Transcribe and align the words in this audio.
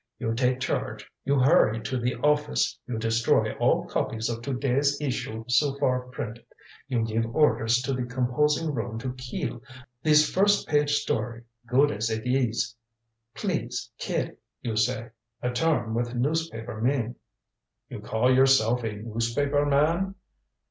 You 0.17 0.33
take 0.33 0.59
charge. 0.59 1.07
You 1.25 1.37
hurry 1.37 1.79
to 1.81 1.99
the 1.99 2.15
office. 2.15 2.79
You 2.87 2.97
destroy 2.97 3.53
all 3.59 3.85
copies 3.85 4.29
of 4.29 4.41
to 4.41 4.53
day's 4.55 4.99
issue 4.99 5.45
so 5.47 5.77
far 5.77 6.07
printed. 6.07 6.43
You 6.87 7.05
give 7.05 7.35
orders 7.35 7.83
to 7.83 7.93
the 7.93 8.05
composing 8.05 8.73
room 8.73 8.97
to 8.97 9.13
kill 9.13 9.61
this 10.01 10.27
first 10.27 10.67
page 10.67 10.89
story 10.93 11.43
good 11.67 11.91
as 11.91 12.09
it 12.09 12.25
is. 12.25 12.75
'Please 13.35 13.91
kill,' 13.99 14.31
you 14.63 14.75
say. 14.75 15.11
A 15.43 15.51
term 15.51 15.93
with 15.93 16.15
newspaper 16.15 16.81
men." 16.81 17.17
"You 17.87 17.99
call 18.01 18.33
yourself 18.33 18.83
a 18.83 18.93
newspaper 18.93 19.67
man?" 19.67 20.15